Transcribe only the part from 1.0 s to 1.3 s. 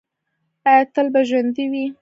به